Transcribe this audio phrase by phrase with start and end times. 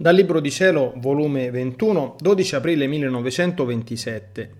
[0.00, 4.54] Dal Libro di Cielo, volume 21, 12 aprile 1927.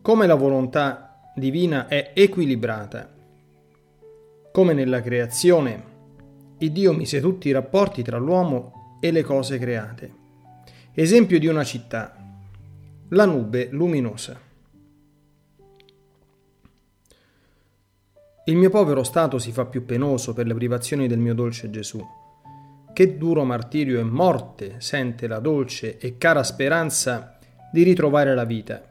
[0.00, 3.14] Come la volontà divina è equilibrata.
[4.50, 5.84] Come nella creazione,
[6.60, 10.14] il Dio mise tutti i rapporti tra l'uomo e le cose create.
[10.94, 12.16] Esempio di una città,
[13.10, 14.40] la nube luminosa.
[18.46, 22.02] Il mio povero stato si fa più penoso per le privazioni del mio dolce Gesù
[22.98, 27.38] che duro martirio e morte sente la dolce e cara speranza
[27.70, 28.82] di ritrovare la vita.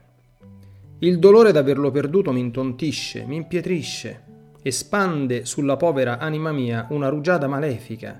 [1.00, 4.22] Il dolore d'averlo perduto mi intontisce, mi impietrisce,
[4.62, 8.18] espande sulla povera anima mia una rugiada malefica,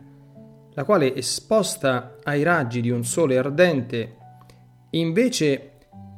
[0.75, 4.17] la quale, esposta ai raggi di un sole ardente,
[4.91, 5.71] invece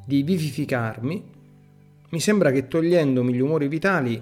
[0.04, 1.30] di vivificarmi,
[2.08, 4.20] mi sembra che togliendomi gli umori vitali,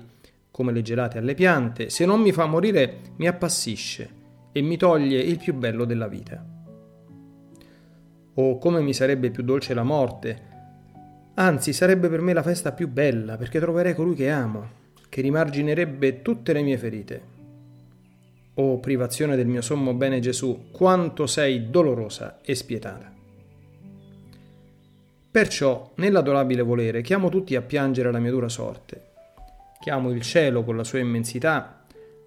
[0.50, 4.16] come le gelate alle piante, se non mi fa morire, mi appassisce
[4.58, 6.44] e mi toglie il più bello della vita.
[8.34, 10.46] Oh, come mi sarebbe più dolce la morte!
[11.34, 14.68] Anzi, sarebbe per me la festa più bella, perché troverei colui che amo,
[15.08, 17.22] che rimarginerebbe tutte le mie ferite.
[18.54, 23.12] Oh, privazione del mio sommo bene Gesù, quanto sei dolorosa e spietata.
[25.30, 29.06] Perciò, nell'adorabile volere, chiamo tutti a piangere la mia dura sorte.
[29.78, 31.78] Chiamo il cielo con la sua immensità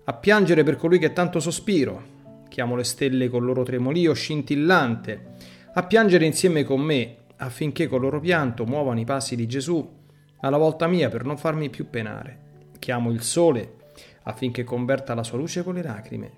[0.04, 2.11] a piangere per colui che tanto sospiro,
[2.52, 5.28] chiamo le stelle col loro tremolio scintillante,
[5.74, 10.00] a piangere insieme con me, affinché col loro pianto muovano i passi di Gesù
[10.42, 12.70] alla volta mia per non farmi più penare.
[12.78, 13.76] Chiamo il sole
[14.24, 16.32] affinché converta la sua luce con le lacrime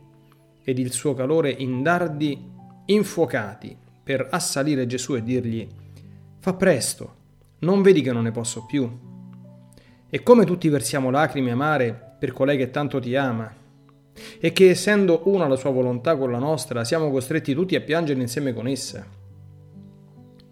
[0.64, 2.52] ed il suo calore in dardi
[2.86, 5.68] infuocati per assalire Gesù e dirgli
[6.38, 7.16] fa presto,
[7.60, 8.88] non vedi che non ne posso più.
[10.10, 13.52] E come tutti versiamo lacrime amare per colei che tanto ti ama,
[14.40, 18.22] e che essendo una la sua volontà con la nostra, siamo costretti tutti a piangere
[18.22, 19.06] insieme con essa.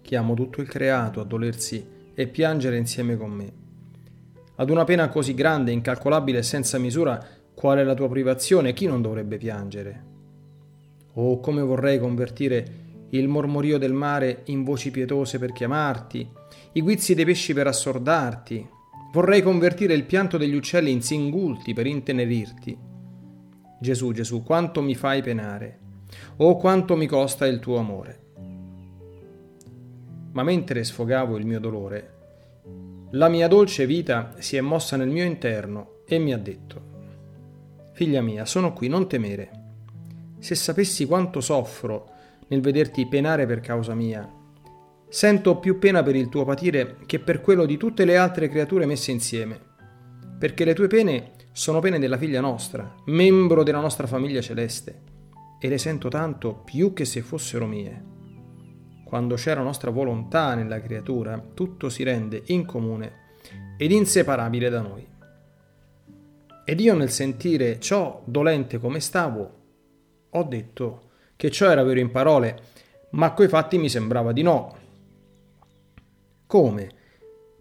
[0.00, 1.84] Chiamo tutto il creato a dolersi
[2.14, 3.52] e piangere insieme con me.
[4.56, 7.24] Ad una pena così grande, incalcolabile e senza misura,
[7.54, 10.04] qual è la tua privazione, chi non dovrebbe piangere?
[11.14, 12.80] Oh, come vorrei convertire
[13.10, 16.28] il mormorio del mare in voci pietose per chiamarti,
[16.72, 18.80] i guizzi dei pesci per assordarti,
[19.12, 22.91] Vorrei convertire il pianto degli uccelli in singulti per intenerirti.
[23.82, 25.80] Gesù, Gesù, quanto mi fai penare,
[26.36, 28.20] oh quanto mi costa il tuo amore.
[30.30, 32.14] Ma mentre sfogavo il mio dolore,
[33.10, 36.90] la mia dolce vita si è mossa nel mio interno e mi ha detto,
[37.94, 39.50] Figlia mia, sono qui, non temere.
[40.38, 42.10] Se sapessi quanto soffro
[42.46, 44.26] nel vederti penare per causa mia,
[45.08, 48.86] Sento più pena per il tuo patire che per quello di tutte le altre creature
[48.86, 49.60] messe insieme,
[50.38, 55.02] perché le tue pene sono pene della figlia nostra, membro della nostra famiglia celeste,
[55.60, 58.10] e le sento tanto più che se fossero mie.
[59.04, 63.20] Quando c'è la nostra volontà nella creatura, tutto si rende in comune
[63.76, 65.06] ed inseparabile da noi.
[66.64, 69.60] Ed io nel sentire ciò dolente come stavo,
[70.30, 72.60] ho detto che ciò era vero in parole,
[73.10, 74.76] ma coi fatti mi sembrava di no,
[76.52, 76.90] come?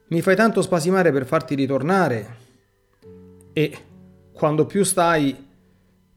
[0.07, 2.35] Mi fai tanto spasimare per farti ritornare?
[3.53, 3.77] E
[4.31, 5.47] quando più stai,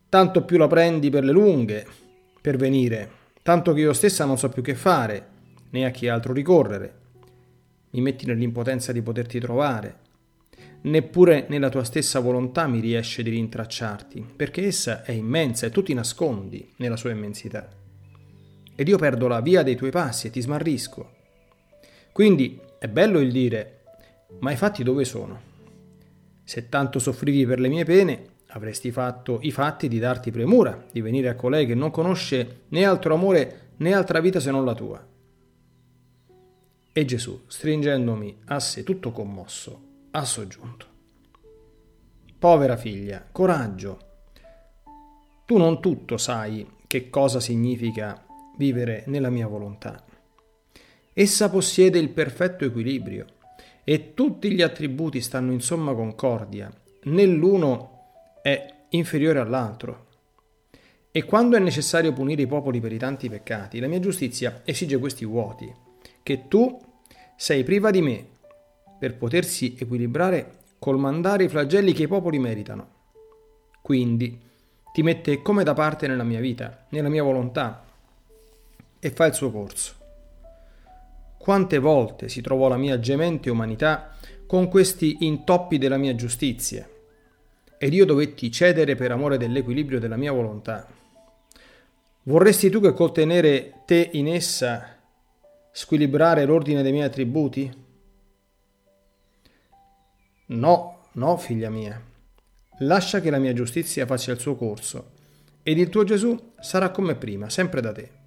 [0.08, 1.86] tanto più la prendi per le lunghe,
[2.40, 3.10] per venire,
[3.42, 5.28] tanto che io stessa non so più che fare,
[5.70, 7.02] né a chi altro ricorrere.
[7.90, 10.02] Mi metti nell'impotenza di poterti trovare.
[10.82, 15.82] Neppure nella tua stessa volontà mi riesce di rintracciarti, perché essa è immensa e tu
[15.82, 17.68] ti nascondi nella sua immensità.
[18.76, 21.10] Ed io perdo la via dei tuoi passi e ti smarrisco.
[22.12, 23.82] Quindi è bello il dire,
[24.40, 25.52] ma i fatti dove sono?
[26.44, 31.00] Se tanto soffrivi per le mie pene, avresti fatto i fatti di darti premura, di
[31.00, 34.74] venire a colei che non conosce né altro amore né altra vita se non la
[34.74, 35.04] tua.
[36.92, 39.82] E Gesù, stringendomi a sé tutto commosso,
[40.12, 40.86] ha soggiunto.
[42.38, 43.98] Povera figlia, coraggio.
[45.44, 48.24] Tu non tutto sai che cosa significa
[48.56, 50.04] vivere nella mia volontà.
[51.12, 53.26] Essa possiede il perfetto equilibrio
[53.84, 56.72] e tutti gli attributi stanno in somma concordia,
[57.04, 57.90] né l'uno
[58.42, 60.06] è inferiore all'altro.
[61.10, 64.98] E quando è necessario punire i popoli per i tanti peccati, la mia giustizia esige
[64.98, 65.72] questi vuoti,
[66.22, 66.80] che tu
[67.36, 68.26] sei priva di me,
[68.98, 72.88] per potersi equilibrare col mandare i flagelli che i popoli meritano.
[73.82, 74.40] Quindi
[74.92, 77.84] ti mette come da parte nella mia vita, nella mia volontà,
[78.98, 80.03] e fa il suo corso.
[81.44, 86.88] Quante volte si trovò la mia gemente umanità con questi intoppi della mia giustizia,
[87.76, 90.88] ed io dovetti cedere per amore dell'equilibrio della mia volontà.
[92.22, 94.96] Vorresti tu che col tenere te in essa
[95.70, 97.70] squilibrare l'ordine dei miei attributi?
[100.46, 102.02] No, no, figlia mia.
[102.78, 105.10] Lascia che la mia giustizia faccia il suo corso,
[105.62, 108.22] ed il tuo Gesù sarà come prima, sempre da te.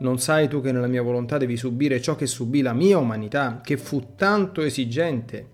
[0.00, 3.60] Non sai tu che nella mia volontà devi subire ciò che subì la mia umanità,
[3.62, 5.48] che fu tanto esigente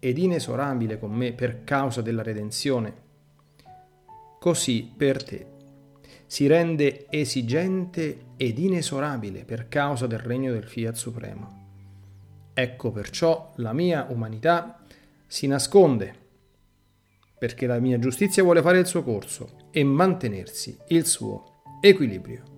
[0.00, 3.04] ed inesorabile con me per causa della redenzione?
[4.40, 5.54] Così per te
[6.26, 11.64] si rende esigente ed inesorabile per causa del regno del Fiat Supremo.
[12.52, 14.80] Ecco perciò la mia umanità
[15.28, 16.14] si nasconde,
[17.38, 22.55] perché la mia giustizia vuole fare il suo corso e mantenersi il suo equilibrio.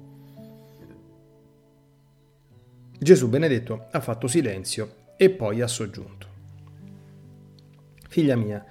[3.00, 6.26] Gesù benedetto ha fatto silenzio e poi ha soggiunto.
[8.08, 8.64] Figlia mia,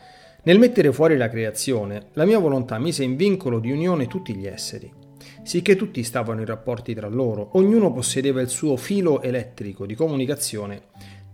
[0.43, 4.45] nel mettere fuori la creazione, la mia volontà mise in vincolo di unione tutti gli
[4.45, 4.91] esseri,
[5.43, 10.83] sicché tutti stavano in rapporti tra loro, ognuno possedeva il suo filo elettrico di comunicazione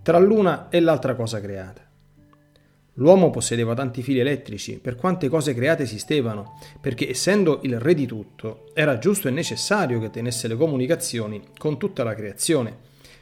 [0.04, 1.82] tra l'una e l'altra cosa creata.
[2.98, 8.06] L'uomo possedeva tanti fili elettrici per quante cose create esistevano, perché essendo il re di
[8.06, 12.76] tutto, era giusto e necessario che tenesse le comunicazioni con tutta la creazione,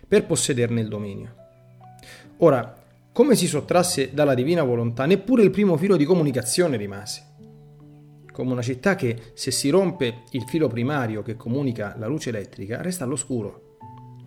[0.05, 1.35] per possederne il dominio.
[2.37, 2.83] Ora,
[3.13, 7.27] come si sottrasse dalla divina volontà, neppure il primo filo di comunicazione rimase.
[8.29, 12.81] Come una città che, se si rompe il filo primario che comunica la luce elettrica,
[12.81, 13.77] resta all'oscuro.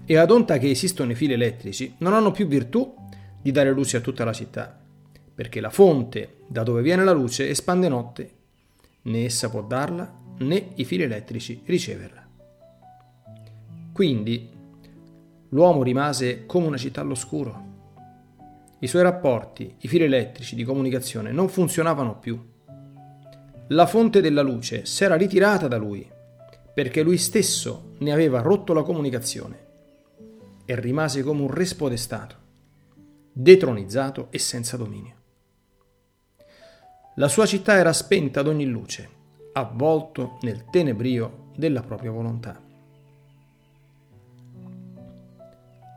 [0.06, 2.94] E ad onta che esistono i fili elettrici, non hanno più virtù
[3.42, 4.78] di dare luce a tutta la città
[5.34, 8.32] perché la fonte da dove viene la luce espande notte,
[9.02, 12.26] né essa può darla né i fili elettrici riceverla.
[13.92, 14.48] Quindi
[15.50, 17.72] l'uomo rimase come una città all'oscuro.
[18.80, 22.52] I suoi rapporti, i fili elettrici di comunicazione non funzionavano più.
[23.68, 26.06] La fonte della luce s'era ritirata da lui
[26.74, 29.62] perché lui stesso ne aveva rotto la comunicazione
[30.64, 32.36] e rimase come un re spodestato,
[33.32, 35.22] detronizzato e senza dominio.
[37.16, 39.08] La sua città era spenta ad ogni luce,
[39.52, 42.60] avvolto nel tenebrio della propria volontà.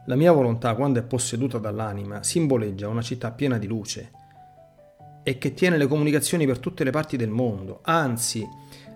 [0.06, 4.12] La mia volontà, quando è posseduta dall'anima, simboleggia una città piena di luce
[5.24, 8.48] e che tiene le comunicazioni per tutte le parti del mondo, anzi,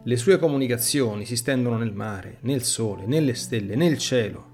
[0.04, 4.50] le sue comunicazioni si stendono nel mare, nel sole, nelle stelle, nel cielo.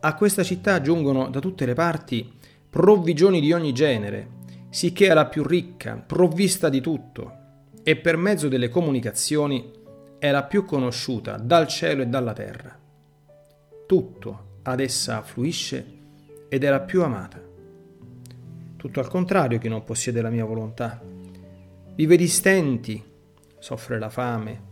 [0.00, 2.32] A questa città giungono da tutte le parti
[2.70, 4.31] provvigioni di ogni genere,
[4.72, 7.40] sicché è la più ricca, provvista di tutto,
[7.82, 9.70] e per mezzo delle comunicazioni
[10.18, 12.74] è la più conosciuta dal cielo e dalla terra.
[13.86, 15.84] Tutto ad essa affluisce
[16.48, 17.38] ed è la più amata.
[18.76, 21.02] Tutto al contrario chi non possiede la mia volontà.
[21.94, 23.04] Vive di stenti,
[23.58, 24.62] soffre la fame,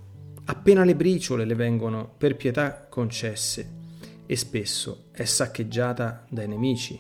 [0.46, 3.70] appena le briciole le vengono per pietà concesse
[4.25, 6.99] e spesso è saccheggiata dai nemici,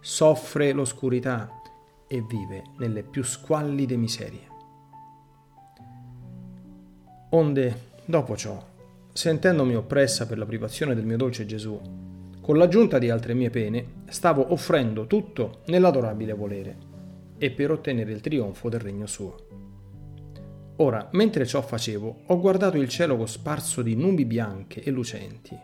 [0.00, 1.55] soffre l'oscurità,
[2.08, 4.48] e vive nelle più squallide miserie.
[7.30, 8.64] Onde, dopo ciò,
[9.12, 11.80] sentendomi oppressa per la privazione del mio dolce Gesù,
[12.40, 16.78] con l'aggiunta di altre mie pene, stavo offrendo tutto nell'adorabile volere
[17.38, 19.34] e per ottenere il trionfo del regno suo.
[20.76, 25.58] Ora, mentre ciò facevo, ho guardato il cielo cosparso di nubi bianche e lucenti,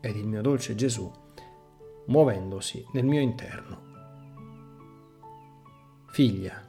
[0.00, 1.10] ed il mio dolce Gesù,
[2.06, 3.85] muovendosi nel mio interno,
[6.16, 6.62] Figlia,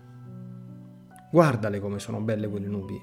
[1.32, 3.02] guardale come sono belle quelle nubi,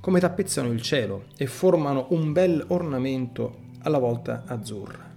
[0.00, 5.14] come tappezzano il cielo e formano un bel ornamento alla volta azzurra.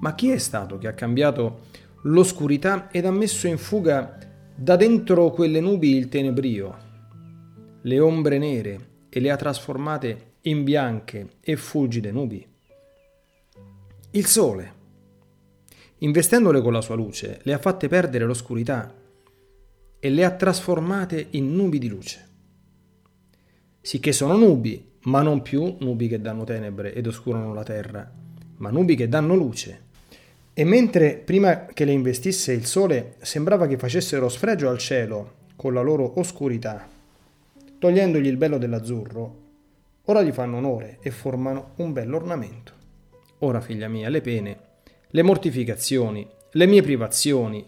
[0.00, 1.66] Ma chi è stato che ha cambiato
[2.04, 4.16] l'oscurità ed ha messo in fuga
[4.54, 6.76] da dentro quelle nubi il tenebrio,
[7.82, 12.46] le ombre nere e le ha trasformate in bianche e fulgide nubi?
[14.12, 14.72] Il sole,
[15.98, 18.96] investendole con la sua luce, le ha fatte perdere l'oscurità
[20.00, 22.28] e le ha trasformate in nubi di luce.
[23.80, 28.10] Sicché sono nubi, ma non più nubi che danno tenebre ed oscurano la terra,
[28.56, 29.88] ma nubi che danno luce.
[30.52, 35.74] E mentre prima che le investisse il sole sembrava che facessero sfregio al cielo con
[35.74, 36.88] la loro oscurità,
[37.78, 39.38] togliendogli il bello dell'azzurro,
[40.04, 42.72] ora gli fanno onore e formano un bell'ornamento.
[43.38, 44.58] Ora, figlia mia, le pene,
[45.08, 47.64] le mortificazioni, le mie privazioni,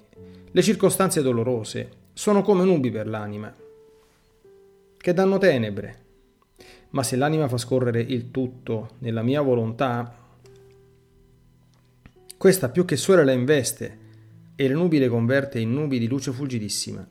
[0.50, 3.54] le circostanze dolorose, sono come nubi per l'anima,
[4.96, 6.00] che danno tenebre.
[6.90, 10.14] Ma se l'anima fa scorrere il tutto nella mia volontà,
[12.36, 13.98] questa più che sole la investe
[14.54, 17.06] e le nubi le converte in nubi di luce fulgidissima,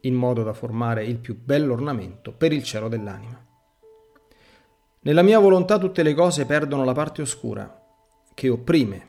[0.00, 3.42] in modo da formare il più bello ornamento per il cielo dell'anima.
[5.00, 7.82] Nella mia volontà tutte le cose perdono la parte oscura,
[8.34, 9.08] che opprime,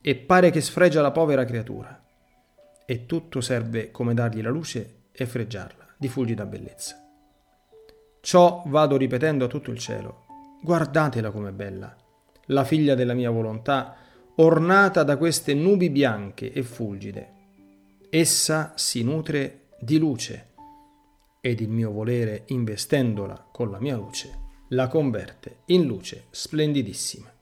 [0.00, 2.03] e pare che sfregia la povera creatura.
[2.86, 7.00] E tutto serve come dargli la luce e freggiarla di fulgida bellezza.
[8.20, 10.26] Ciò vado ripetendo a tutto il cielo.
[10.62, 11.94] Guardatela com'è bella,
[12.46, 13.96] la figlia della mia volontà,
[14.36, 17.32] ornata da queste nubi bianche e fulgide.
[18.10, 20.52] Essa si nutre di luce
[21.40, 24.38] ed il mio volere, investendola con la mia luce,
[24.68, 27.33] la converte in luce splendidissima.